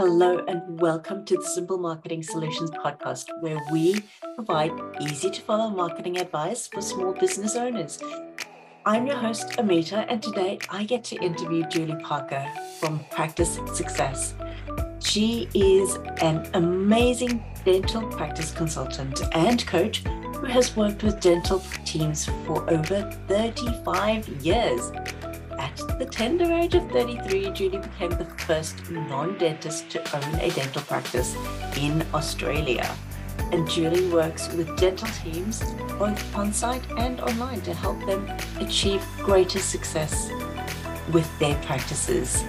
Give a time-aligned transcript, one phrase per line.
[0.00, 4.02] Hello, and welcome to the Simple Marketing Solutions podcast, where we
[4.34, 8.02] provide easy to follow marketing advice for small business owners.
[8.86, 14.32] I'm your host, Ameeta, and today I get to interview Julie Parker from Practice Success.
[15.00, 22.24] She is an amazing dental practice consultant and coach who has worked with dental teams
[22.46, 24.92] for over 35 years.
[25.60, 30.48] At the tender age of 33, Julie became the first non dentist to own a
[30.52, 31.36] dental practice
[31.76, 32.90] in Australia.
[33.52, 35.62] And Julie works with dental teams
[35.98, 38.26] both on site and online to help them
[38.58, 40.30] achieve greater success
[41.12, 42.42] with their practices.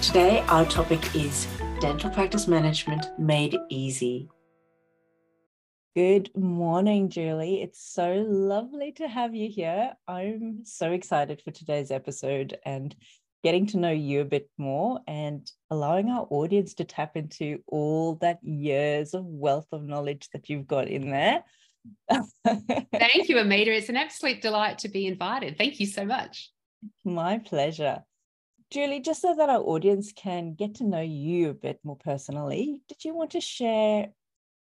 [0.00, 1.48] Today, our topic is
[1.80, 4.28] dental practice management made easy.
[5.94, 7.60] Good morning, Julie.
[7.60, 9.92] It's so lovely to have you here.
[10.08, 12.96] I'm so excited for today's episode and
[13.44, 18.14] getting to know you a bit more and allowing our audience to tap into all
[18.22, 21.44] that years of wealth of knowledge that you've got in there.
[22.42, 23.68] Thank you, Ameeta.
[23.68, 25.58] It's an absolute delight to be invited.
[25.58, 26.52] Thank you so much.
[27.04, 28.02] My pleasure.
[28.70, 32.80] Julie, just so that our audience can get to know you a bit more personally,
[32.88, 34.08] did you want to share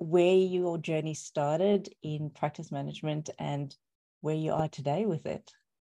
[0.01, 3.75] where your journey started in practice management and
[4.21, 5.51] where you are today with it.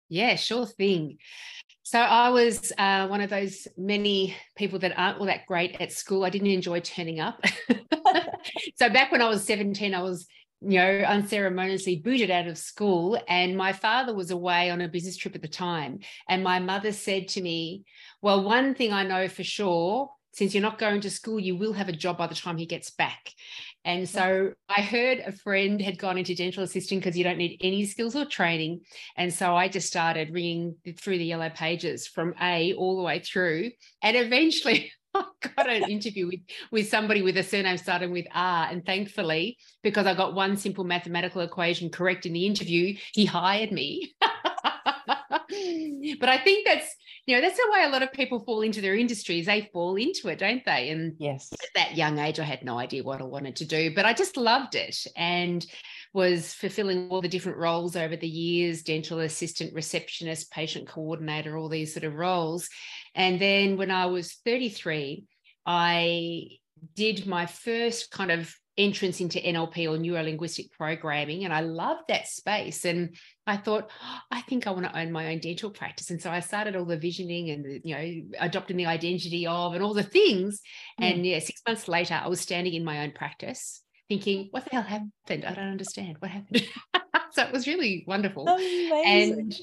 [0.09, 1.19] Yeah, sure thing.
[1.83, 5.93] So I was uh, one of those many people that aren't all that great at
[5.93, 6.25] school.
[6.25, 7.45] I didn't enjoy turning up.
[8.77, 10.27] so back when I was 17, I was,
[10.63, 13.21] you know, unceremoniously booted out of school.
[13.29, 15.99] And my father was away on a business trip at the time.
[16.31, 17.85] And my mother said to me,
[18.23, 21.73] Well, one thing I know for sure since you're not going to school, you will
[21.73, 23.33] have a job by the time he gets back.
[23.89, 27.59] And so I heard a friend had gone into dental assisting because you don't need
[27.63, 28.83] any skills or training.
[29.17, 33.21] And so I just started ringing through the yellow pages from A all the way
[33.21, 33.71] through.
[34.03, 35.25] And eventually I
[35.57, 38.69] got an interview with, with somebody with a surname starting with R.
[38.71, 43.73] And thankfully, because I got one simple mathematical equation correct in the interview, he hired
[43.73, 44.13] me.
[44.21, 46.95] but I think that's
[47.29, 49.45] you know that's the way a lot of people fall into their industries.
[49.45, 50.89] They fall into it don't they?
[50.89, 51.53] And yes.
[51.53, 54.15] at that young age i had no idea what i wanted to do but i
[54.15, 55.67] just loved it and
[56.15, 61.69] was fulfilling all the different roles over the years dental assistant receptionist patient coordinator all
[61.69, 62.71] these sort of roles.
[63.15, 65.25] And then when i was 33
[65.67, 66.47] i
[66.95, 71.45] did my first kind of entrance into NLP or neuro linguistic programming.
[71.45, 72.85] And I loved that space.
[72.85, 73.17] And
[73.47, 76.11] I thought, oh, I think I want to own my own dental practice.
[76.11, 79.83] And so I started all the visioning and, you know, adopting the identity of and
[79.83, 80.61] all the things.
[81.01, 81.13] Mm.
[81.13, 84.71] And yeah, six months later, I was standing in my own practice thinking, what the
[84.71, 85.13] hell happened?
[85.29, 86.67] I don't understand what happened.
[87.33, 88.49] so it was really wonderful.
[88.49, 89.03] Amazing.
[89.05, 89.61] And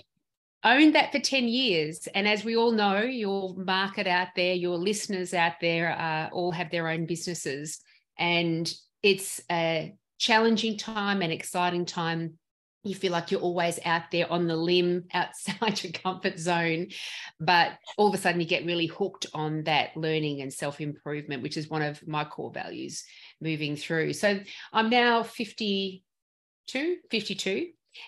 [0.66, 2.08] owned that for 10 years.
[2.14, 6.52] And as we all know, your market out there, your listeners out there uh, all
[6.52, 7.80] have their own businesses.
[8.18, 8.72] And
[9.06, 12.40] it's a challenging time and exciting time
[12.84, 16.88] you feel like you're always out there on the limb outside your comfort zone
[17.40, 21.44] but all of a sudden you get really hooked on that learning and self improvement
[21.44, 23.04] which is one of my core values
[23.40, 24.40] moving through so
[24.74, 26.02] i'm now 52
[27.12, 27.68] 52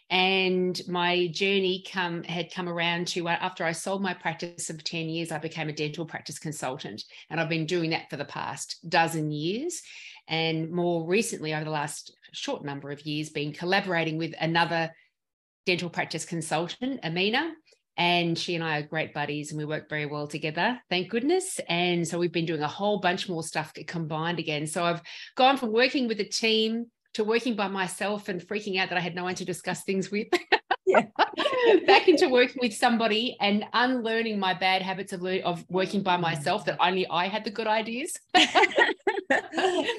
[0.09, 4.83] and my journey come had come around to uh, after I sold my practice of
[4.83, 7.03] 10 years, I became a dental practice consultant.
[7.29, 9.81] And I've been doing that for the past dozen years.
[10.27, 14.91] And more recently, over the last short number of years, been collaborating with another
[15.65, 17.51] dental practice consultant, Amina.
[17.97, 21.59] And she and I are great buddies and we work very well together, thank goodness.
[21.67, 24.67] And so we've been doing a whole bunch more stuff combined again.
[24.67, 25.01] So I've
[25.35, 29.01] gone from working with a team to working by myself and freaking out that I
[29.01, 30.27] had no one to discuss things with.
[31.85, 36.65] Back into working with somebody and unlearning my bad habits of, of working by myself
[36.65, 38.17] that only I had the good ideas.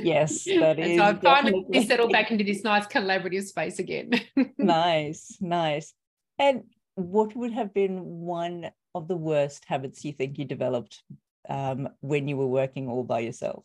[0.00, 0.98] yes, that is.
[0.98, 4.12] so I've finally settled back into this nice collaborative space again.
[4.58, 5.94] nice, nice.
[6.38, 11.02] And what would have been one of the worst habits you think you developed
[11.48, 13.64] um, when you were working all by yourself?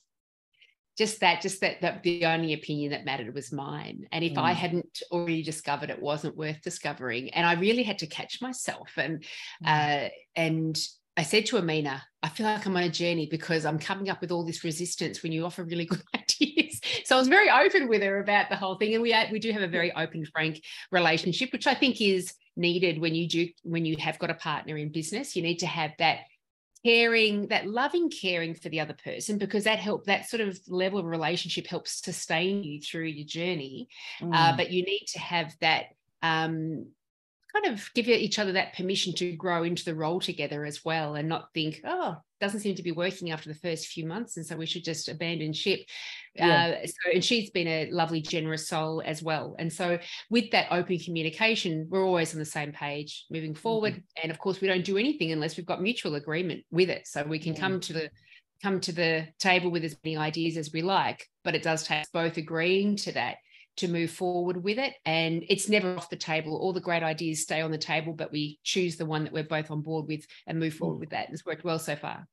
[0.98, 4.08] Just that just that, that the only opinion that mattered was mine.
[4.12, 4.42] And if mm.
[4.42, 7.30] i hadn't already discovered it wasn't worth discovering.
[7.32, 8.92] And i really had to catch myself.
[8.98, 9.24] And
[9.64, 10.06] mm.
[10.06, 10.78] uh, and
[11.16, 14.20] i said to amina i feel like i'm on a journey because i'm coming up
[14.20, 16.80] with all this resistance when you offer really good ideas.
[17.06, 18.94] So i was very open with her about the whole thing.
[18.94, 20.62] And we we do have a very open frank
[20.92, 24.78] relationship which i think is needed when you do when you have got a partner
[24.78, 25.36] in business.
[25.36, 26.20] You need to have that
[26.86, 31.00] caring that loving caring for the other person because that help that sort of level
[31.00, 33.88] of relationship helps sustain you through your journey
[34.22, 34.34] uh, mm.
[34.34, 35.86] uh, but you need to have that
[36.22, 36.86] um,
[37.54, 41.16] kind of give each other that permission to grow into the role together as well
[41.16, 44.36] and not think oh doesn't seem to be working after the first few months.
[44.36, 45.80] And so we should just abandon ship.
[46.36, 46.76] Yeah.
[46.84, 49.56] Uh, so, and she's been a lovely, generous soul as well.
[49.60, 49.98] And so
[50.30, 53.94] with that open communication, we're always on the same page moving forward.
[53.94, 54.24] Mm-hmm.
[54.24, 57.08] And of course, we don't do anything unless we've got mutual agreement with it.
[57.08, 58.10] So we can come to the
[58.62, 62.06] come to the table with as many ideas as we like, but it does take
[62.12, 63.38] both agreeing to that
[63.78, 64.94] to move forward with it.
[65.06, 66.56] And it's never off the table.
[66.56, 69.44] All the great ideas stay on the table, but we choose the one that we're
[69.44, 71.00] both on board with and move forward mm.
[71.02, 71.26] with that.
[71.26, 72.28] And it's worked well so far.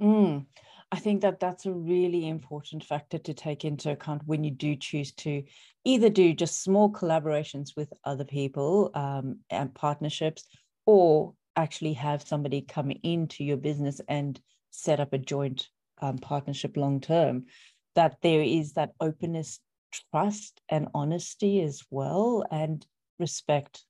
[0.00, 0.46] Mm.
[0.90, 4.74] I think that that's a really important factor to take into account when you do
[4.74, 5.42] choose to
[5.84, 10.46] either do just small collaborations with other people um, and partnerships,
[10.86, 14.40] or actually have somebody come into your business and
[14.70, 15.68] set up a joint
[16.00, 17.44] um, partnership long term,
[17.94, 22.86] that there is that openness, trust, and honesty as well, and
[23.18, 23.84] respect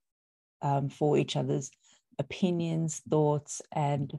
[0.63, 1.71] um, for each other's
[2.19, 4.19] opinions, thoughts, and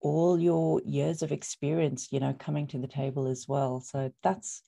[0.00, 3.80] all your years of experience, you know, coming to the table as well.
[3.80, 4.62] So that's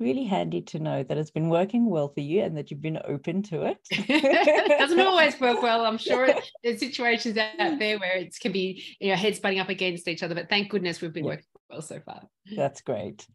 [0.00, 3.00] really handy to know that it's been working well for you and that you've been
[3.04, 3.78] open to it.
[3.90, 5.86] it doesn't always work well.
[5.86, 6.28] I'm sure
[6.64, 10.22] there's situations out there where it can be, you know, heads butting up against each
[10.22, 11.30] other, but thank goodness we've been yeah.
[11.30, 12.22] working well so far.
[12.54, 13.26] That's great.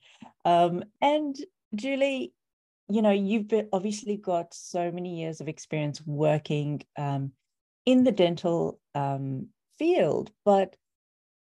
[0.45, 1.35] Um, and
[1.75, 2.33] Julie,
[2.89, 7.31] you know, you've been, obviously got so many years of experience working um,
[7.85, 9.47] in the dental um,
[9.77, 10.75] field, but,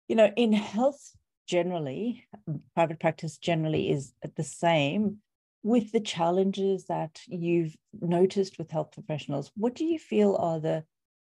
[0.07, 1.15] you know, in health
[1.47, 2.27] generally,
[2.75, 5.17] private practice generally is the same.
[5.63, 10.85] With the challenges that you've noticed with health professionals, what do you feel are the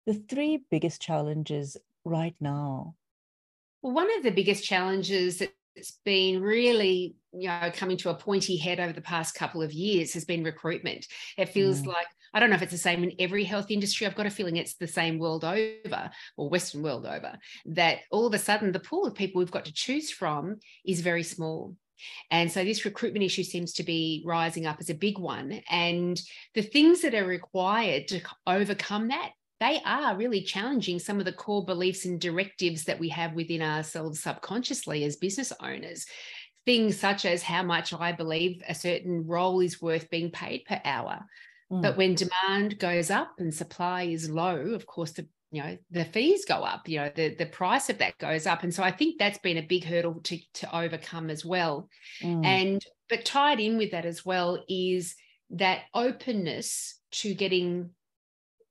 [0.06, 2.96] the three biggest challenges right now?
[3.82, 5.42] Well, one of the biggest challenges
[5.76, 9.72] that's been really you know coming to a pointy head over the past couple of
[9.72, 11.06] years has been recruitment
[11.38, 11.88] it feels mm.
[11.88, 14.32] like i don't know if it's the same in every health industry i've got a
[14.32, 18.72] feeling it's the same world over or western world over that all of a sudden
[18.72, 21.76] the pool of people we've got to choose from is very small
[22.32, 25.62] and so this recruitment issue seems to be rising up as a big one.
[25.70, 26.20] And
[26.54, 31.34] the things that are required to overcome that they are really challenging some of the
[31.34, 36.06] core beliefs and directives that we have within ourselves subconsciously as business owners.
[36.66, 40.80] Things such as how much I believe a certain role is worth being paid per
[40.86, 41.26] hour.
[41.72, 41.82] Mm.
[41.82, 46.06] But when demand goes up and supply is low, of course, the you know the
[46.06, 48.92] fees go up you know the the price of that goes up and so i
[48.92, 51.90] think that's been a big hurdle to to overcome as well
[52.22, 52.46] mm.
[52.46, 55.16] and but tied in with that as well is
[55.50, 57.90] that openness to getting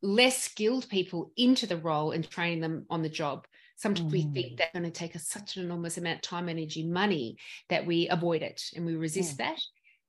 [0.03, 3.47] less skilled people into the role and training them on the job.
[3.77, 4.12] Sometimes mm.
[4.12, 4.56] we think mm.
[4.59, 8.09] that's going to take us such an enormous amount of time, energy, money that we
[8.09, 9.39] avoid it and we resist mm.
[9.39, 9.61] that.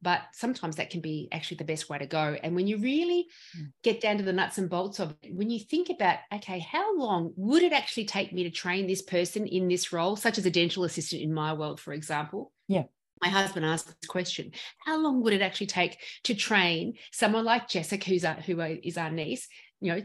[0.01, 2.37] But sometimes that can be actually the best way to go.
[2.41, 3.27] And when you really
[3.57, 3.71] mm.
[3.83, 6.97] get down to the nuts and bolts of it, when you think about, okay, how
[6.97, 10.45] long would it actually take me to train this person in this role, such as
[10.45, 12.53] a dental assistant in my world, for example?
[12.67, 12.83] Yeah
[13.21, 14.51] my husband asked this question
[14.85, 18.97] how long would it actually take to train someone like jessica who's our, who is
[18.97, 19.47] our niece
[19.81, 20.01] you know,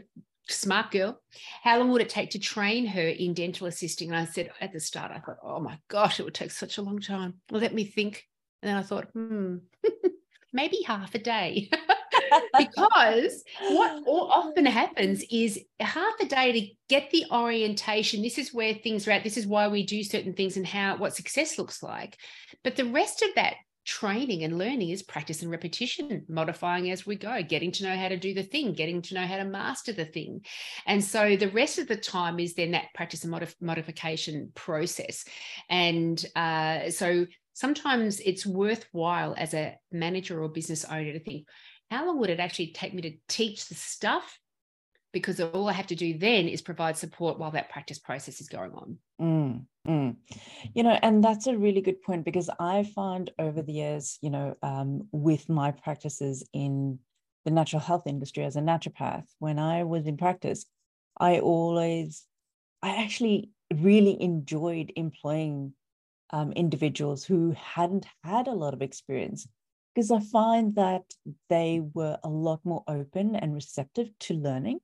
[0.47, 1.21] smart girl.
[1.63, 4.09] How long would it take to train her in dental assisting?
[4.09, 6.77] And I said at the start, I thought, oh my gosh, it would take such
[6.77, 7.35] a long time.
[7.49, 8.25] Well, let me think.
[8.61, 9.57] And then I thought, hmm,
[10.53, 11.69] maybe half a day.
[12.57, 18.21] because what often happens is half a day to get the orientation.
[18.21, 19.23] This is where things are at.
[19.23, 22.17] This is why we do certain things and how what success looks like.
[22.63, 23.55] But the rest of that
[23.85, 28.07] training and learning is practice and repetition, modifying as we go, getting to know how
[28.07, 30.43] to do the thing, getting to know how to master the thing.
[30.85, 35.23] And so the rest of the time is then that practice and modif- modification process.
[35.69, 41.47] And uh, so sometimes it's worthwhile as a manager or business owner to think,
[41.89, 44.39] how long would it actually take me to teach the stuff
[45.15, 48.49] because all I have to do then is provide support while that practice process is
[48.49, 48.97] going on.
[49.21, 50.15] Mm, mm.
[50.73, 54.29] You know, and that's a really good point because I found over the years, you
[54.29, 56.99] know, um, with my practices in
[57.45, 60.65] the natural health industry as a naturopath, when I was in practice,
[61.17, 62.25] I always,
[62.83, 65.75] I actually really enjoyed employing
[66.31, 69.47] um, individuals who hadn't had a lot of experience
[69.95, 71.05] because I find that
[71.49, 74.81] they were a lot more open and receptive to learning.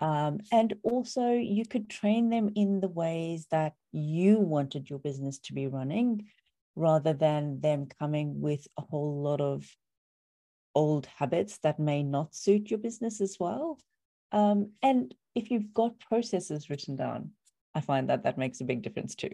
[0.00, 5.38] Um, and also, you could train them in the ways that you wanted your business
[5.40, 6.26] to be running
[6.74, 9.64] rather than them coming with a whole lot of
[10.74, 13.78] old habits that may not suit your business as well.
[14.32, 17.30] Um, and if you've got processes written down,
[17.74, 19.30] I find that that makes a big difference too.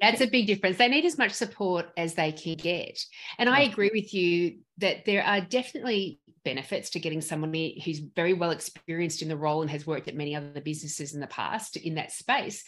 [0.00, 0.78] That's a big difference.
[0.78, 3.00] They need as much support as they can get.
[3.38, 8.34] And I agree with you that there are definitely benefits to getting someone who's very
[8.34, 11.76] well experienced in the role and has worked at many other businesses in the past
[11.76, 12.64] in that space.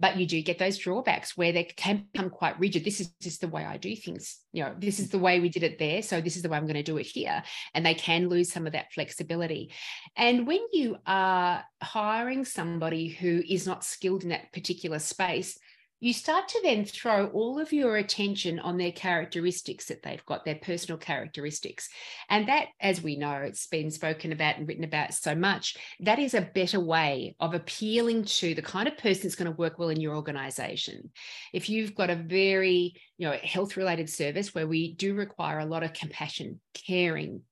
[0.00, 2.84] But you do get those drawbacks where they can become quite rigid.
[2.84, 4.38] This is just the way I do things.
[4.52, 6.02] You know, this is the way we did it there.
[6.02, 7.42] So this is the way I'm going to do it here.
[7.74, 9.72] And they can lose some of that flexibility.
[10.16, 15.58] And when you are hiring somebody who is not skilled in that particular space,
[16.00, 20.46] you start to then throw all of your attention on their characteristics that they've got,
[20.46, 21.90] their personal characteristics.
[22.30, 26.18] And that, as we know, it's been spoken about and written about so much, that
[26.18, 29.78] is a better way of appealing to the kind of person that's going to work
[29.78, 31.10] well in your organization.
[31.52, 35.66] If you've got a very, you know, health related service where we do require a
[35.66, 37.42] lot of compassion, caring,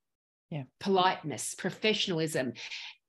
[0.51, 0.65] yeah.
[0.81, 2.53] politeness, professionalism,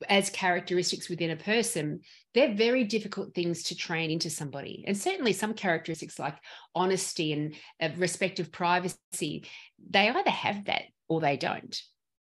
[0.07, 2.01] as characteristics within a person,
[2.33, 4.83] they're very difficult things to train into somebody.
[4.87, 6.37] And certainly some characteristics like
[6.73, 9.45] honesty and uh, respect of privacy,
[9.89, 11.81] they either have that or they don't.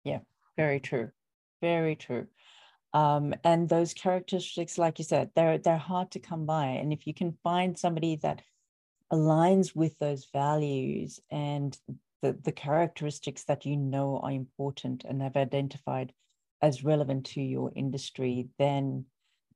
[0.05, 0.21] Yeah,
[0.57, 1.11] very true.
[1.61, 2.27] Very true.
[2.93, 6.67] Um, and those characteristics, like you said, they're they're hard to come by.
[6.67, 8.43] And if you can find somebody that
[9.13, 11.77] aligns with those values and
[12.23, 16.13] the, the characteristics that you know are important and have identified
[16.63, 19.05] as relevant to your industry, then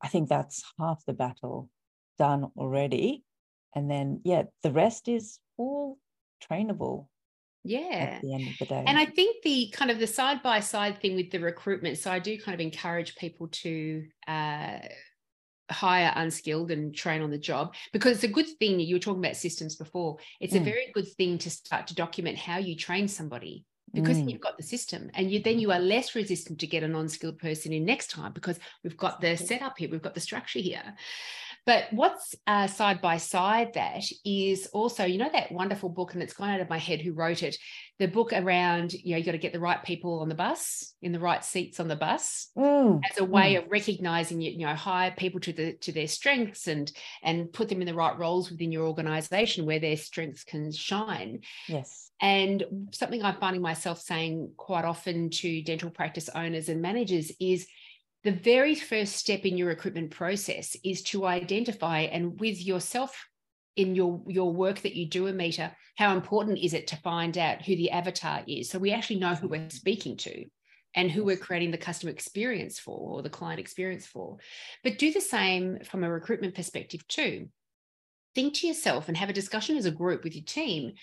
[0.02, 1.68] I think that's half the battle
[2.18, 3.24] done already.
[3.74, 5.98] And then, yeah, the rest is all
[6.50, 7.06] trainable.
[7.62, 8.16] Yeah.
[8.16, 8.84] At the end of the day.
[8.86, 11.98] And I think the kind of the side by side thing with the recruitment.
[11.98, 14.78] So I do kind of encourage people to uh,
[15.70, 18.80] hire unskilled and train on the job because it's a good thing.
[18.80, 20.18] You were talking about systems before.
[20.40, 20.60] It's mm.
[20.60, 24.30] a very good thing to start to document how you train somebody because mm.
[24.30, 27.38] you've got the system and you then you are less resistant to get a non-skilled
[27.38, 30.94] person in next time because we've got the setup here we've got the structure here
[31.66, 36.22] but what's uh, side by side that is also, you know, that wonderful book, and
[36.22, 37.56] it's gone out of my head who wrote it,
[37.98, 40.94] the book around, you know, you got to get the right people on the bus,
[41.02, 43.00] in the right seats on the bus, mm.
[43.10, 43.62] as a way mm.
[43.62, 46.90] of recognizing, you know, hire people to the to their strengths and
[47.22, 51.40] and put them in the right roles within your organization where their strengths can shine.
[51.68, 52.10] Yes.
[52.22, 57.66] And something I'm finding myself saying quite often to dental practice owners and managers is
[58.24, 63.26] the very first step in your recruitment process is to identify and with yourself
[63.76, 67.60] in your your work that you do Ameeta how important is it to find out
[67.60, 68.70] who the avatar is?
[68.70, 70.46] So we actually know who we're speaking to
[70.94, 74.38] and who we're creating the customer experience for or the client experience for.
[74.82, 77.50] But do the same from a recruitment perspective too.
[78.34, 80.94] Think to yourself and have a discussion as a group with your team.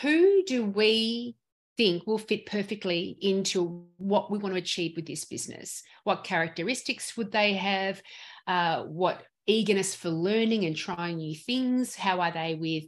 [0.00, 1.36] Who do we
[1.82, 5.82] think will fit perfectly into what we want to achieve with this business.
[6.04, 8.00] What characteristics would they have?
[8.46, 11.96] Uh, what eagerness for learning and trying new things?
[11.96, 12.84] How are they with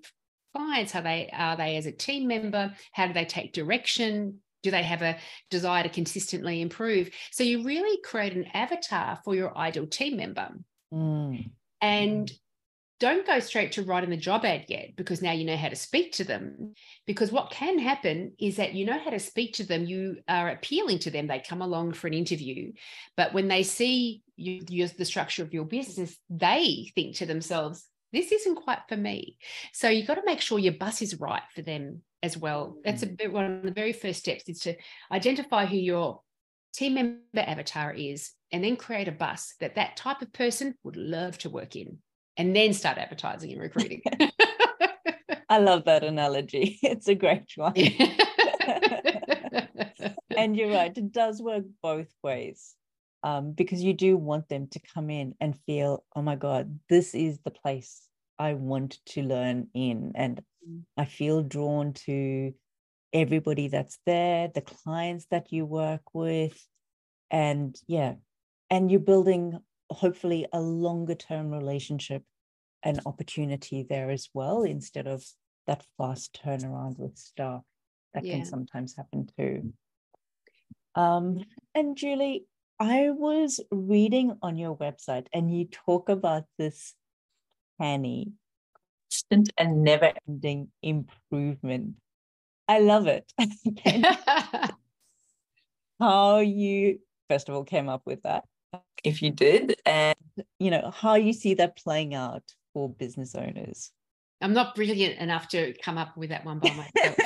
[0.54, 0.92] clients?
[0.92, 2.72] How they are they as a team member?
[2.92, 4.38] How do they take direction?
[4.62, 5.18] Do they have a
[5.50, 7.10] desire to consistently improve?
[7.32, 10.50] So you really create an avatar for your ideal team member.
[10.92, 11.50] Mm.
[11.80, 12.32] And
[13.00, 15.76] don't go straight to writing the job ad yet because now you know how to
[15.76, 16.74] speak to them.
[17.06, 20.48] Because what can happen is that you know how to speak to them, you are
[20.50, 22.72] appealing to them, they come along for an interview.
[23.16, 27.84] But when they see you, you, the structure of your business, they think to themselves,
[28.12, 29.38] this isn't quite for me.
[29.72, 32.76] So you've got to make sure your bus is right for them as well.
[32.84, 33.18] That's a mm.
[33.18, 34.76] bit, one of the very first steps is to
[35.10, 36.20] identify who your
[36.72, 40.96] team member avatar is and then create a bus that that type of person would
[40.96, 41.98] love to work in
[42.36, 44.02] and then start advertising and recruiting.
[45.48, 46.78] I love that analogy.
[46.82, 47.74] It's a great one.
[50.36, 52.74] and you're right, it does work both ways
[53.22, 57.14] um, because you do want them to come in and feel, oh my God, this
[57.14, 58.02] is the place
[58.38, 60.12] I want to learn in.
[60.14, 60.82] And mm.
[60.96, 62.52] I feel drawn to
[63.12, 66.60] everybody that's there, the clients that you work with.
[67.30, 68.14] And yeah,
[68.70, 69.58] and you're building
[69.90, 72.22] hopefully a longer term relationship
[72.82, 75.24] and opportunity there as well instead of
[75.66, 77.62] that fast turnaround with staff.
[78.12, 78.36] That yeah.
[78.36, 79.72] can sometimes happen too.
[80.94, 82.46] Um, and julie
[82.78, 86.94] i was reading on your website and you talk about this
[87.80, 88.32] canny
[89.30, 91.94] constant and never ending improvement.
[92.68, 93.32] I love it.
[96.00, 98.44] How you first of all came up with that
[99.02, 100.16] if you did, and
[100.58, 103.90] you know how you see that playing out for business owners.
[104.40, 107.16] I'm not brilliant enough to come up with that one by myself.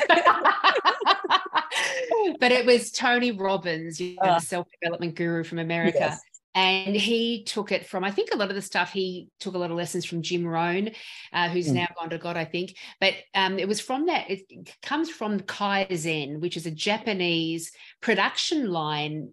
[2.40, 5.98] but it was Tony Robbins, you know, uh, the self-development guru from America.
[5.98, 6.20] Yes.
[6.54, 9.58] And he took it from, I think a lot of the stuff, he took a
[9.58, 10.90] lot of lessons from Jim Rohn,
[11.32, 11.74] uh, who's mm.
[11.74, 12.76] now gone to God, I think.
[13.00, 14.42] But um, it was from that, it
[14.82, 19.30] comes from Kaizen, which is a Japanese production line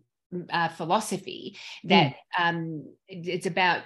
[0.50, 2.16] uh, philosophy that mm.
[2.40, 3.82] um, it's about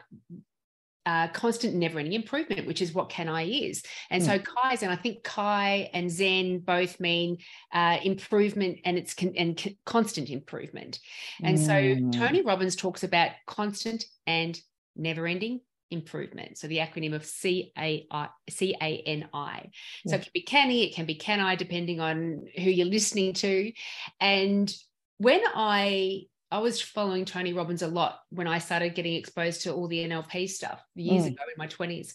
[1.05, 3.83] uh, constant never-ending improvement, which is what Can I is.
[4.11, 4.25] And mm.
[4.25, 7.37] so Kaizen, I think Kai and Zen both mean
[7.73, 10.99] uh, improvement and it's con- and c- constant improvement.
[11.41, 11.65] And mm.
[12.11, 14.59] so Tony Robbins talks about constant and
[14.95, 16.59] never-ending improvement.
[16.59, 19.71] So the acronym of C A I C A N I.
[20.05, 23.33] So it can be canny, it can be can I, depending on who you're listening
[23.33, 23.71] to.
[24.19, 24.71] And
[25.19, 29.73] when I I was following Tony Robbins a lot when I started getting exposed to
[29.73, 31.27] all the NLP stuff years mm.
[31.27, 32.13] ago in my 20s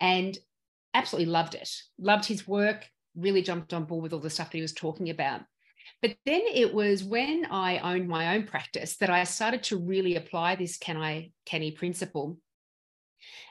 [0.00, 0.38] and
[0.94, 1.68] absolutely loved it.
[1.98, 5.10] Loved his work, really jumped on board with all the stuff that he was talking
[5.10, 5.40] about.
[6.00, 10.14] But then it was when I owned my own practice that I started to really
[10.14, 12.38] apply this can I canny principle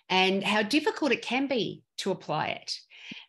[0.09, 2.77] and how difficult it can be to apply it.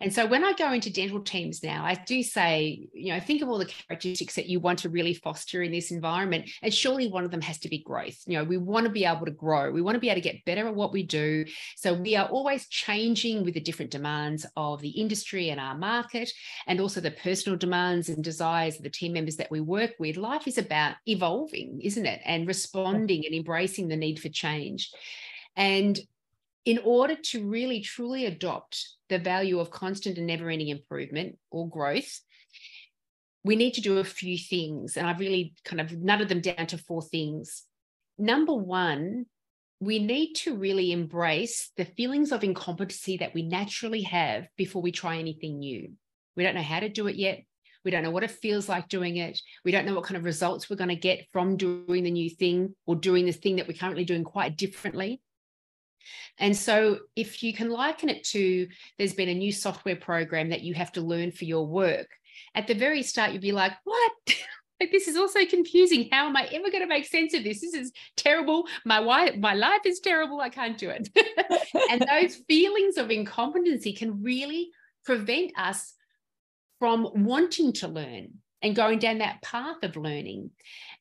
[0.00, 3.42] And so when I go into dental teams now, I do say, you know, think
[3.42, 6.50] of all the characteristics that you want to really foster in this environment.
[6.62, 8.18] And surely one of them has to be growth.
[8.26, 10.28] You know, we want to be able to grow, we want to be able to
[10.28, 11.44] get better at what we do.
[11.76, 16.30] So we are always changing with the different demands of the industry and our market,
[16.66, 20.16] and also the personal demands and desires of the team members that we work with.
[20.16, 22.20] Life is about evolving, isn't it?
[22.24, 24.90] And responding and embracing the need for change.
[25.56, 25.98] And
[26.64, 31.69] in order to really truly adopt the value of constant and never ending improvement or
[31.69, 32.21] growth,
[33.45, 34.97] we need to do a few things.
[34.97, 37.64] And I've really kind of nutted them down to four things.
[38.19, 39.26] Number one,
[39.81, 44.92] we need to really embrace the feelings of incompetency that we naturally have before we
[44.92, 45.90] try anything new.
[46.37, 47.42] We don't know how to do it yet.
[47.85, 49.40] We don't know what it feels like doing it.
[49.64, 52.31] We don't know what kind of results we're going to get from doing the new
[52.31, 55.21] thing or doing the thing that we're currently doing quite differently.
[56.38, 58.68] And so, if you can liken it to
[58.99, 62.09] there's been a new software program that you have to learn for your work,
[62.54, 64.12] at the very start, you'd be like, What?
[64.80, 66.09] like, this is also confusing.
[66.11, 67.61] How am I ever going to make sense of this?
[67.61, 68.66] This is terrible.
[68.85, 70.40] My wife, my life is terrible.
[70.40, 71.09] I can't do it.
[71.90, 74.71] and those feelings of incompetency can really
[75.04, 75.94] prevent us
[76.78, 78.28] from wanting to learn
[78.61, 80.50] and going down that path of learning.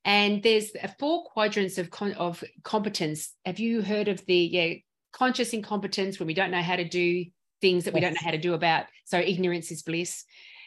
[0.03, 3.33] And there's uh, four quadrants of, of competence.
[3.45, 4.73] Have you heard of the yeah,
[5.11, 7.25] conscious incompetence when we don't know how to do
[7.61, 8.85] things that we don't know how to do about.
[9.05, 10.25] So ignorance is bliss.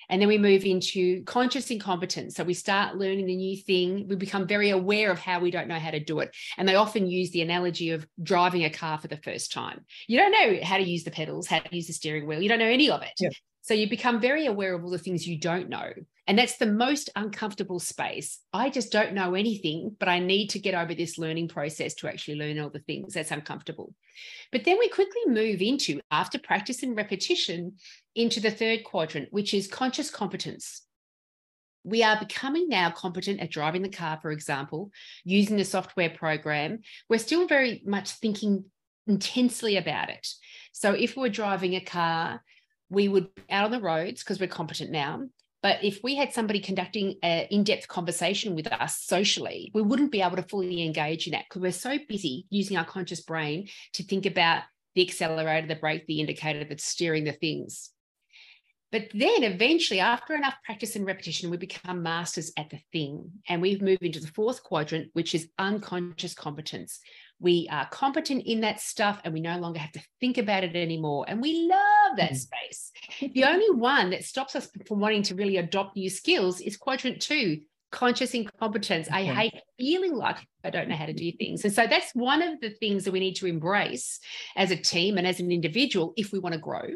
[0.08, 2.34] And then we move into conscious incompetence.
[2.36, 4.06] So we start learning the new thing.
[4.06, 6.34] We become very aware of how we don't know how to do it.
[6.58, 9.84] And they often use the analogy of driving a car for the first time.
[10.06, 12.42] You don't know how to use the pedals, how to use the steering wheel.
[12.42, 13.12] You don't know any of it.
[13.18, 13.30] Yeah.
[13.64, 15.90] So you become very aware of all the things you don't know.
[16.26, 18.38] And that's the most uncomfortable space.
[18.52, 22.08] I just don't know anything, but I need to get over this learning process to
[22.08, 23.14] actually learn all the things.
[23.14, 23.94] That's uncomfortable.
[24.52, 27.76] But then we quickly move into, after practice and repetition,
[28.14, 30.82] into the third quadrant, which is conscious competence.
[31.84, 34.90] We are becoming now competent at driving the car, for example,
[35.24, 36.80] using the software program.
[37.08, 38.66] We're still very much thinking
[39.06, 40.28] intensely about it.
[40.72, 42.42] So if we're driving a car,
[42.94, 45.24] we would out on the roads because we're competent now.
[45.62, 50.12] But if we had somebody conducting an in depth conversation with us socially, we wouldn't
[50.12, 53.68] be able to fully engage in that because we're so busy using our conscious brain
[53.94, 54.62] to think about
[54.94, 57.90] the accelerator, the brake, the indicator that's steering the things.
[58.92, 63.28] But then eventually, after enough practice and repetition, we become masters at the thing.
[63.48, 67.00] And we move into the fourth quadrant, which is unconscious competence,
[67.40, 70.76] we are competent in that stuff and we no longer have to think about it
[70.76, 71.24] anymore.
[71.28, 72.36] And we love that mm.
[72.36, 72.92] space.
[73.34, 77.20] the only one that stops us from wanting to really adopt new skills is quadrant
[77.20, 77.60] two
[77.94, 79.08] conscious incompetence.
[79.08, 81.64] I hate feeling like I don't know how to do things.
[81.64, 84.18] And so that's one of the things that we need to embrace
[84.56, 86.88] as a team and as an individual if we want to grow.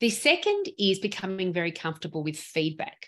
[0.00, 3.06] The second is becoming very comfortable with feedback.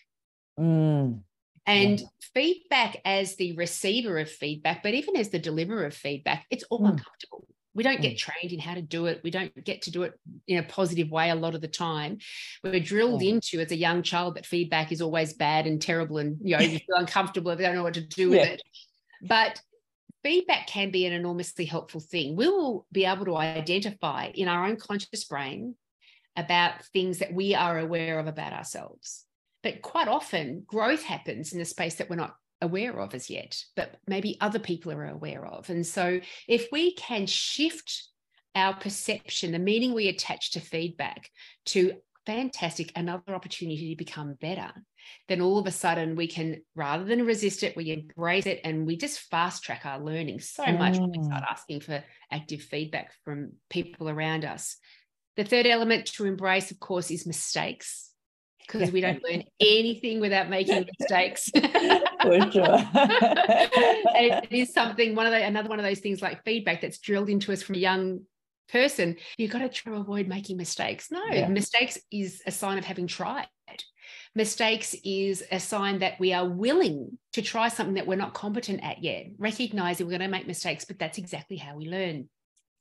[0.61, 1.23] Mm.
[1.69, 2.07] And yeah.
[2.35, 6.81] feedback as the receiver of feedback, but even as the deliverer of feedback, it's all
[6.81, 6.91] mm.
[6.91, 7.47] uncomfortable.
[7.75, 8.19] We don't get mm.
[8.19, 9.21] trained in how to do it.
[9.23, 10.15] We don't get to do it
[10.49, 12.19] in a positive way a lot of the time.
[12.65, 13.35] We're drilled yeah.
[13.35, 16.63] into as a young child that feedback is always bad and terrible, and you know
[16.63, 18.47] you feel uncomfortable if you don't know what to do with yeah.
[18.47, 18.63] it.
[19.23, 19.61] But
[20.23, 22.35] feedback can be an enormously helpful thing.
[22.35, 25.75] We will be able to identify in our own conscious brain
[26.35, 29.27] about things that we are aware of about ourselves.
[29.69, 33.63] But quite often, growth happens in a space that we're not aware of as yet,
[33.77, 35.69] but maybe other people are aware of.
[35.69, 38.09] And so, if we can shift
[38.55, 41.29] our perception, the meaning we attach to feedback,
[41.67, 44.73] to fantastic, another opportunity to become better,
[45.29, 48.87] then all of a sudden we can, rather than resist it, we embrace it and
[48.87, 51.01] we just fast track our learning so much mm.
[51.01, 51.53] when we start mm.
[51.53, 52.03] asking for
[52.33, 54.79] active feedback from people around us.
[55.37, 58.08] The third element to embrace, of course, is mistakes
[58.71, 61.51] because we don't learn anything without making mistakes.
[61.55, 62.79] For sure.
[62.95, 67.31] it is something, one of the, another one of those things like feedback that's drilled
[67.31, 68.21] into us from a young
[68.71, 71.11] person, you've got to try to avoid making mistakes.
[71.11, 71.49] No, yeah.
[71.49, 73.47] mistakes is a sign of having tried.
[74.35, 78.85] Mistakes is a sign that we are willing to try something that we're not competent
[78.85, 82.29] at yet, recognizing we're going to make mistakes, but that's exactly how we learn.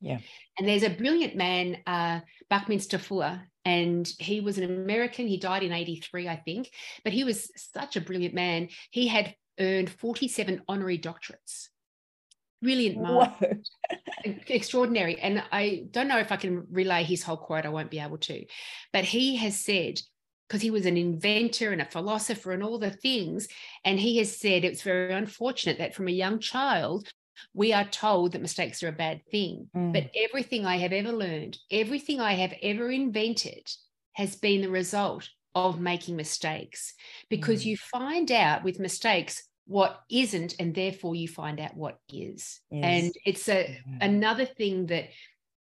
[0.00, 0.18] Yeah.
[0.58, 5.28] And there's a brilliant man, uh, Buckminster Fuller, and he was an American.
[5.28, 6.70] He died in 83, I think,
[7.04, 8.68] but he was such a brilliant man.
[8.90, 11.68] He had earned 47 honorary doctorates.
[12.62, 13.62] Brilliant man.
[14.46, 15.20] Extraordinary.
[15.20, 18.18] And I don't know if I can relay his whole quote, I won't be able
[18.18, 18.46] to.
[18.92, 20.00] But he has said,
[20.48, 23.48] because he was an inventor and a philosopher and all the things.
[23.84, 27.06] And he has said it's very unfortunate that from a young child,
[27.54, 29.68] we are told that mistakes are a bad thing.
[29.76, 29.92] Mm.
[29.92, 33.70] But everything I have ever learned, everything I have ever invented
[34.12, 36.94] has been the result of making mistakes
[37.28, 37.66] because mm.
[37.66, 42.84] you find out with mistakes what isn't and therefore you find out what is yes.
[42.84, 43.98] and it's a yeah.
[44.00, 45.04] another thing that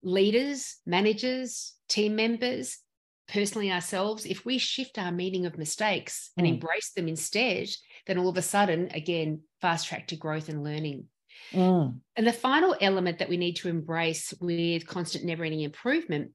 [0.02, 2.78] leaders managers team members
[3.26, 6.50] personally ourselves if we shift our meaning of mistakes and mm.
[6.50, 7.68] embrace them instead
[8.06, 11.06] then all of a sudden again fast track to growth and learning
[11.52, 11.98] mm.
[12.16, 16.32] and the final element that we need to embrace with constant never ending improvement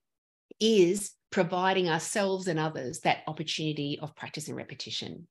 [0.60, 5.28] is providing ourselves and others that opportunity of practice and repetition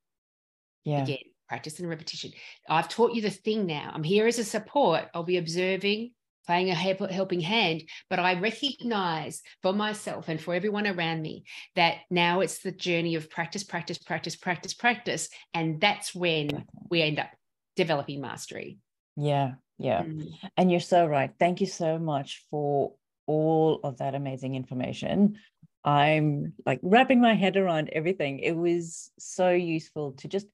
[0.85, 1.19] yeah again
[1.51, 2.31] practice and repetition.
[2.69, 3.91] I've taught you the thing now.
[3.93, 5.07] I'm here as a support.
[5.13, 6.13] I'll be observing,
[6.47, 11.43] playing a helping hand, but I recognize for myself and for everyone around me
[11.75, 15.29] that now it's the journey of practice, practice, practice, practice, practice.
[15.53, 17.31] And that's when we end up
[17.75, 18.79] developing mastery.
[19.17, 20.03] Yeah, yeah.
[20.03, 20.33] Mm.
[20.57, 21.33] And you're so right.
[21.39, 22.95] Thank you so much for
[23.27, 25.39] all of that amazing information.
[25.85, 28.41] I'm like wrapping my head around everything.
[28.41, 30.47] It was so useful to just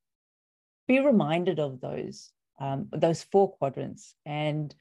[0.86, 4.74] be reminded of those um, those four quadrants and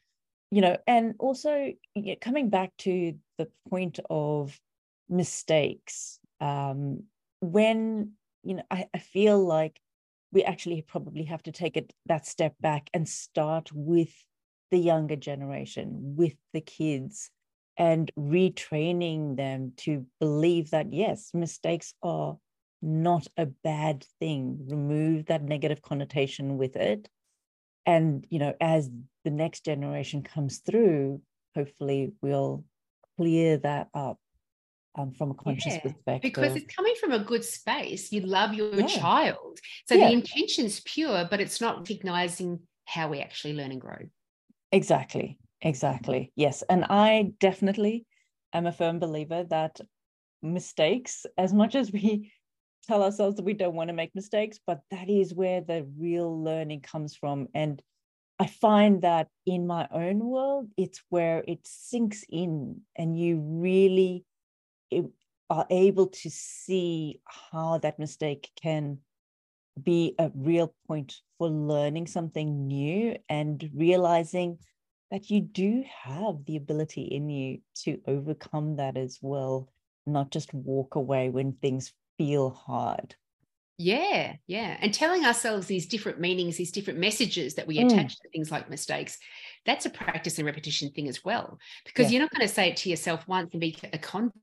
[0.51, 1.73] you know and also
[2.21, 4.57] coming back to the point of
[5.09, 7.03] mistakes um,
[7.41, 8.11] when
[8.43, 9.79] you know I, I feel like
[10.35, 14.13] we actually probably have to take it that step back and start with
[14.69, 17.31] the younger generation with the kids
[17.77, 22.37] and retraining them to believe that yes mistakes are
[22.81, 24.59] not a bad thing.
[24.69, 27.07] Remove that negative connotation with it.
[27.85, 28.89] And, you know, as
[29.23, 31.21] the next generation comes through,
[31.55, 32.65] hopefully we'll
[33.17, 34.19] clear that up
[34.97, 36.21] um, from a conscious yeah, perspective.
[36.21, 38.11] Because it's coming from a good space.
[38.11, 38.87] You love your yeah.
[38.87, 39.59] child.
[39.87, 40.07] So yeah.
[40.07, 43.97] the intention's pure, but it's not recognizing how we actually learn and grow.
[44.71, 45.37] Exactly.
[45.61, 46.31] Exactly.
[46.35, 46.63] Yes.
[46.69, 48.05] And I definitely
[48.53, 49.79] am a firm believer that
[50.41, 52.31] mistakes, as much as we
[52.87, 56.43] tell ourselves that we don't want to make mistakes, but that is where the real
[56.43, 57.47] learning comes from.
[57.53, 57.81] And
[58.37, 64.25] I find that in my own world, it's where it sinks in and you really
[65.49, 68.99] are able to see how that mistake can
[69.81, 74.57] be a real point for learning something new and realizing
[75.11, 79.69] that you do have the ability in you to overcome that as well,
[80.05, 83.15] not just walk away when things feel hard.
[83.77, 84.77] Yeah, yeah.
[84.79, 87.85] And telling ourselves these different meanings, these different messages that we mm.
[87.85, 89.17] attach to things like mistakes,
[89.65, 91.57] that's a practice and repetition thing as well.
[91.85, 92.17] Because yeah.
[92.17, 94.33] you're not going to say it to yourself once and be a convert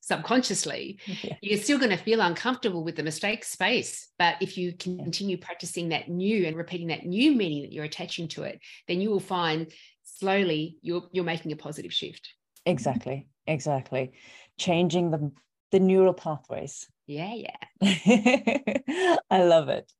[0.00, 0.98] subconsciously.
[1.06, 1.36] Yeah.
[1.40, 4.08] You're still going to feel uncomfortable with the mistake space.
[4.18, 8.28] But if you continue practicing that new and repeating that new meaning that you're attaching
[8.28, 9.70] to it, then you will find
[10.04, 12.32] slowly you're you're making a positive shift.
[12.66, 13.28] Exactly.
[13.46, 14.12] Exactly.
[14.58, 15.32] Changing the
[15.70, 19.16] the neural pathways yeah, yeah.
[19.30, 19.92] I love it.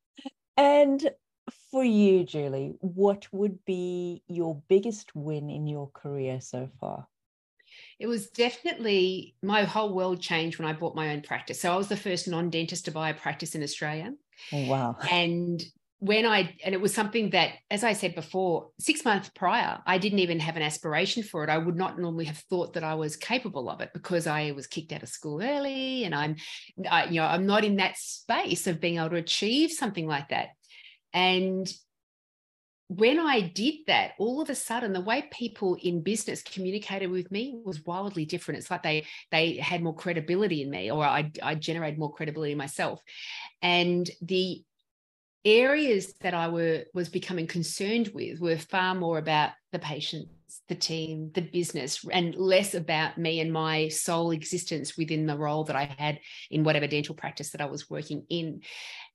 [0.57, 1.11] And
[1.73, 7.09] for you, Julie, what would be your biggest win in your career so far?
[7.99, 11.61] It was definitely my whole world changed when I bought my own practice.
[11.61, 14.13] So I was the first non dentist to buy a practice in Australia.
[14.53, 14.97] Oh, wow.
[15.11, 15.65] And
[15.99, 19.99] when I, and it was something that, as I said before, six months prior, I
[19.99, 21.49] didn't even have an aspiration for it.
[21.49, 24.67] I would not normally have thought that I was capable of it because I was
[24.67, 26.37] kicked out of school early and I'm,
[26.91, 30.31] I, you know, I'm not in that space of being able to achieve something like
[30.31, 30.49] that.
[31.13, 31.73] And
[32.89, 37.31] when I did that, all of a sudden, the way people in business communicated with
[37.31, 38.59] me was wildly different.
[38.59, 42.53] It's like they they had more credibility in me, or I I generated more credibility
[42.53, 43.01] in myself,
[43.63, 44.63] and the
[45.45, 50.75] areas that I were was becoming concerned with were far more about the patients, the
[50.75, 55.77] team, the business, and less about me and my sole existence within the role that
[55.77, 56.21] I had
[56.51, 58.61] in whatever dental practice that I was working in.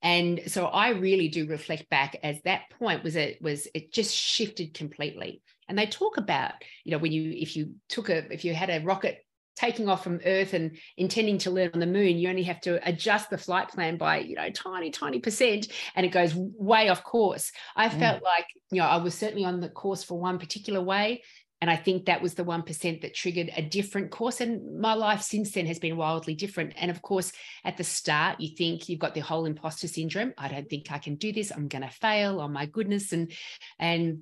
[0.01, 4.15] And so I really do reflect back as that point was it was it just
[4.15, 5.41] shifted completely.
[5.67, 8.69] And they talk about, you know, when you if you took a if you had
[8.69, 9.23] a rocket
[9.57, 12.79] taking off from Earth and intending to land on the moon, you only have to
[12.88, 17.03] adjust the flight plan by, you know, tiny, tiny percent, and it goes way off
[17.03, 17.51] course.
[17.75, 17.99] I mm.
[17.99, 21.23] felt like, you know, I was certainly on the course for one particular way.
[21.60, 24.41] And I think that was the 1% that triggered a different course.
[24.41, 26.74] And my life since then has been wildly different.
[26.78, 27.32] And of course,
[27.63, 30.34] at the start, you think you've got the whole imposter syndrome.
[30.38, 31.52] I don't think I can do this.
[31.52, 32.39] I'm going to fail.
[32.39, 33.12] Oh my goodness.
[33.12, 33.32] And,
[33.80, 34.20] and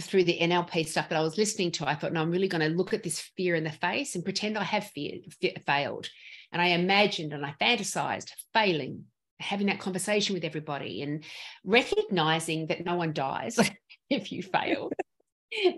[0.00, 2.68] through the NLP stuff that I was listening to, I thought, no, I'm really going
[2.68, 5.18] to look at this fear in the face and pretend I have fear,
[5.64, 6.08] failed.
[6.50, 9.04] And I imagined and I fantasized failing,
[9.38, 11.22] having that conversation with everybody and
[11.64, 13.58] recognizing that no one dies
[14.10, 14.90] if you fail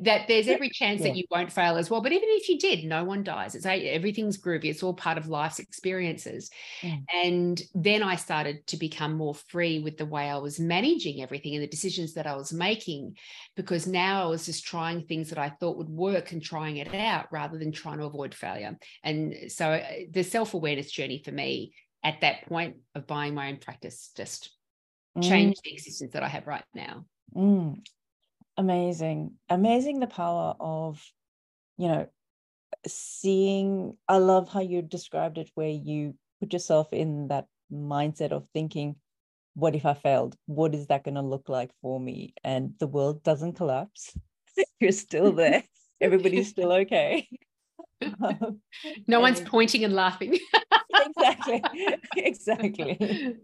[0.02, 1.08] that there's every chance yeah.
[1.08, 2.00] that you won't fail as well.
[2.00, 3.54] But even if you did, no one dies.
[3.54, 4.66] It's everything's groovy.
[4.66, 6.50] It's all part of life's experiences.
[6.82, 7.04] Mm.
[7.12, 11.54] And then I started to become more free with the way I was managing everything
[11.54, 13.16] and the decisions that I was making,
[13.56, 16.94] because now I was just trying things that I thought would work and trying it
[16.94, 18.76] out rather than trying to avoid failure.
[19.04, 23.48] And so uh, the self awareness journey for me at that point of buying my
[23.48, 24.50] own practice just
[25.16, 25.22] mm.
[25.22, 27.04] changed the existence that I have right now.
[27.36, 27.82] Mm
[28.58, 31.02] amazing amazing the power of
[31.78, 32.06] you know
[32.86, 38.46] seeing i love how you described it where you put yourself in that mindset of
[38.52, 38.96] thinking
[39.58, 40.36] what if i failed?
[40.46, 42.32] What is that going to look like for me?
[42.44, 44.16] And the world doesn't collapse.
[44.80, 45.64] You're still there.
[46.00, 47.28] Everybody's still okay.
[48.00, 48.60] Um,
[49.08, 50.38] no one's pointing and laughing.
[50.94, 51.62] Exactly.
[52.16, 53.36] Exactly.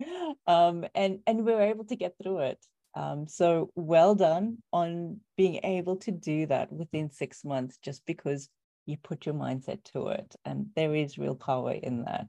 [0.47, 5.21] Um and and we are able to get through it um, so well done on
[5.37, 8.49] being able to do that within six months, just because
[8.87, 10.35] you put your mindset to it.
[10.45, 12.29] And there is real power in that.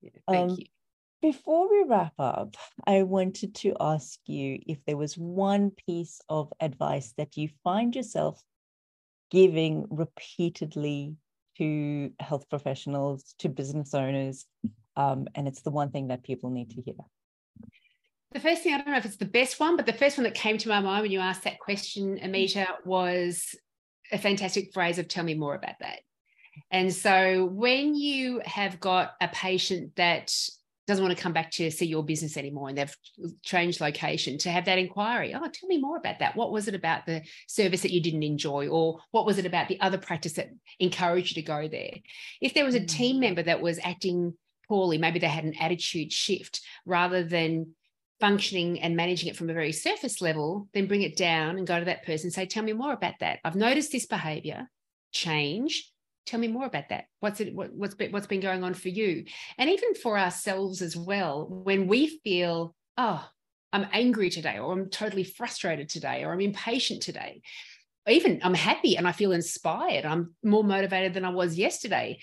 [0.00, 0.66] Yeah, thank um, you.
[1.20, 6.52] Before we wrap up, I wanted to ask you if there was one piece of
[6.58, 8.42] advice that you find yourself
[9.30, 11.16] giving repeatedly
[11.58, 14.46] to health professionals, to business owners,
[14.96, 16.94] um, and it's the one thing that people need to hear
[18.32, 20.24] the first thing, I don't know if it's the best one, but the first one
[20.24, 23.54] that came to my mind when you asked that question, Ameeta, was
[24.10, 26.00] a fantastic phrase of tell me more about that.
[26.70, 30.32] And so when you have got a patient that
[30.86, 32.96] doesn't want to come back to see your business anymore and they've
[33.42, 36.74] changed location to have that inquiry oh tell me more about that what was it
[36.74, 40.32] about the service that you didn't enjoy or what was it about the other practice
[40.32, 41.94] that encouraged you to go there
[42.40, 43.20] if there was a team mm.
[43.20, 44.34] member that was acting
[44.68, 47.74] poorly maybe they had an attitude shift rather than
[48.22, 51.76] functioning and managing it from a very surface level, then bring it down and go
[51.76, 53.40] to that person and say, Tell me more about that.
[53.44, 54.70] I've noticed this behavior
[55.10, 55.90] change.
[56.24, 57.06] Tell me more about that.
[57.18, 57.52] What's it?
[57.52, 59.24] What, what's been, what's been going on for you?
[59.58, 63.28] And even for ourselves as well, when we feel, oh,
[63.72, 67.42] I'm angry today, or I'm totally frustrated today, or I'm impatient today,
[68.06, 70.04] even I'm happy and I feel inspired.
[70.04, 72.20] I'm more motivated than I was yesterday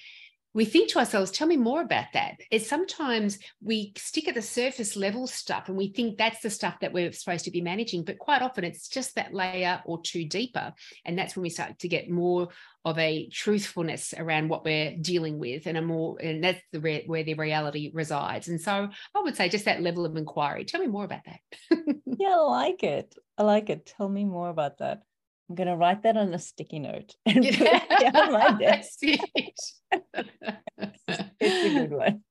[0.53, 2.39] we think to ourselves, tell me more about that.
[2.49, 6.79] It's sometimes we stick at the surface level stuff and we think that's the stuff
[6.81, 10.25] that we're supposed to be managing, but quite often it's just that layer or two
[10.25, 10.73] deeper.
[11.05, 12.49] And that's when we start to get more
[12.83, 17.03] of a truthfulness around what we're dealing with and a more, and that's the re-
[17.05, 18.47] where the reality resides.
[18.47, 20.65] And so I would say just that level of inquiry.
[20.65, 21.39] Tell me more about that.
[22.05, 23.13] yeah, I like it.
[23.37, 23.85] I like it.
[23.97, 25.03] Tell me more about that.
[25.49, 28.99] I'm going to write that on a sticky note and put it on my desk.
[29.01, 29.81] it's
[31.41, 32.21] a good one.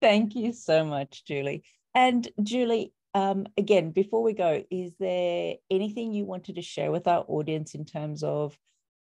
[0.00, 1.62] Thank you so much, Julie.
[1.94, 7.06] And Julie, um, again, before we go, is there anything you wanted to share with
[7.06, 8.58] our audience in terms of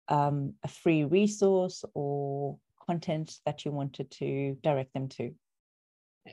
[0.08, 5.34] um, a free resource or content that you wanted to direct them to?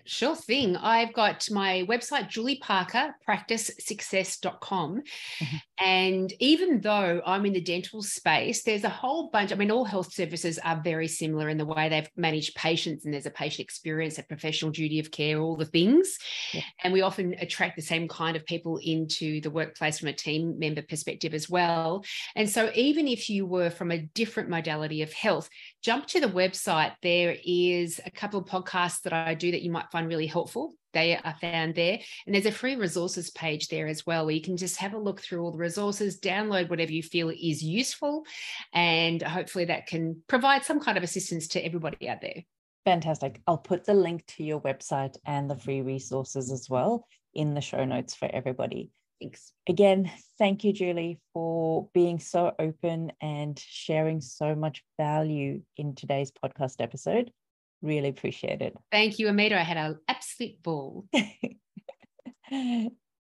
[0.05, 0.77] Sure thing.
[0.77, 5.03] I've got my website, Julie Parker, practicesuccess.com.
[5.03, 5.57] Mm-hmm.
[5.79, 9.53] And even though I'm in the dental space, there's a whole bunch.
[9.53, 13.12] I mean, all health services are very similar in the way they've managed patients, and
[13.12, 16.18] there's a patient experience, a professional duty of care, all the things.
[16.53, 16.62] Yeah.
[16.83, 20.59] And we often attract the same kind of people into the workplace from a team
[20.59, 22.05] member perspective as well.
[22.35, 25.49] And so, even if you were from a different modality of health,
[25.87, 26.94] jump to the website.
[27.01, 30.75] There is a couple of podcasts that I do that you might find really helpful.
[30.92, 32.01] They are found there.
[32.27, 34.99] And there's a free resources page there as well, where you can just have a
[34.99, 38.25] look through all the resources, download whatever you feel is useful,
[38.72, 42.42] and hopefully that can provide some kind of assistance to everybody out there.
[42.85, 43.40] Fantastic.
[43.46, 47.61] I'll put the link to your website and the free resources as well in the
[47.61, 48.90] show notes for everybody.
[49.20, 49.52] Thanks.
[49.68, 56.31] Again, thank you, Julie, for being so open and sharing so much value in today's
[56.33, 57.31] podcast episode.
[57.83, 58.76] Really appreciate it.
[58.92, 59.52] Thank you, Ameeta.
[59.55, 61.07] I had an absolute ball.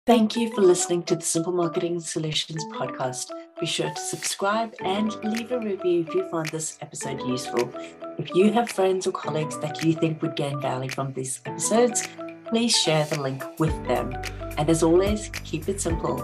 [0.05, 3.31] Thank you for listening to the Simple Marketing Solutions podcast.
[3.61, 7.73] Be sure to subscribe and leave a review if you find this episode useful.
[8.19, 12.09] If you have friends or colleagues that you think would gain value from these episodes,
[12.53, 14.13] please share the link with them.
[14.59, 16.21] And as always, keep it simple.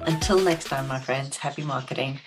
[0.00, 2.18] Until next time, my friends, happy marketing.